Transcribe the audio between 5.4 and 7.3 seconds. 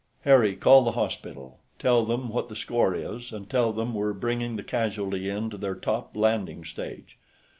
to their top landing stage....